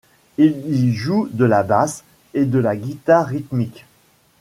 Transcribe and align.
Il 0.39 0.65
y 0.67 0.93
joue 0.95 1.29
de 1.31 1.45
la 1.45 1.61
basse 1.61 2.03
et 2.33 2.45
de 2.45 2.57
la 2.57 2.75
guitare 2.75 3.27
rythmique. 3.27 3.85